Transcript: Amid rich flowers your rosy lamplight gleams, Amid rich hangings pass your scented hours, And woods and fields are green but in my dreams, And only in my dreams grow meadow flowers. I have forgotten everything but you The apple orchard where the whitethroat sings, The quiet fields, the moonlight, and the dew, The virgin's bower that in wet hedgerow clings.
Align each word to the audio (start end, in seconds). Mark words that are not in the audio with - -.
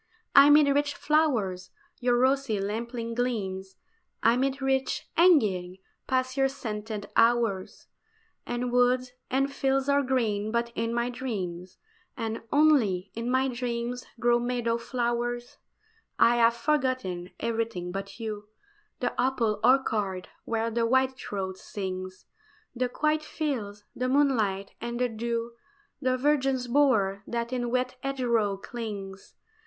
Amid 0.35 0.67
rich 0.67 0.95
flowers 0.95 1.69
your 1.99 2.17
rosy 2.17 2.59
lamplight 2.59 3.13
gleams, 3.13 3.75
Amid 4.23 4.59
rich 4.59 5.07
hangings 5.15 5.77
pass 6.07 6.35
your 6.35 6.47
scented 6.47 7.11
hours, 7.15 7.85
And 8.43 8.71
woods 8.71 9.11
and 9.29 9.53
fields 9.53 9.87
are 9.89 10.01
green 10.01 10.51
but 10.51 10.71
in 10.73 10.91
my 10.91 11.11
dreams, 11.11 11.77
And 12.17 12.41
only 12.51 13.11
in 13.13 13.29
my 13.29 13.47
dreams 13.47 14.07
grow 14.19 14.39
meadow 14.39 14.79
flowers. 14.79 15.57
I 16.17 16.37
have 16.37 16.55
forgotten 16.55 17.29
everything 17.39 17.91
but 17.91 18.19
you 18.19 18.47
The 19.01 19.13
apple 19.21 19.59
orchard 19.63 20.29
where 20.45 20.71
the 20.71 20.87
whitethroat 20.87 21.59
sings, 21.59 22.25
The 22.75 22.89
quiet 22.89 23.21
fields, 23.23 23.83
the 23.95 24.09
moonlight, 24.09 24.71
and 24.81 24.99
the 24.99 25.09
dew, 25.09 25.51
The 26.01 26.17
virgin's 26.17 26.67
bower 26.67 27.21
that 27.27 27.53
in 27.53 27.69
wet 27.69 27.97
hedgerow 28.01 28.57
clings. 28.57 29.35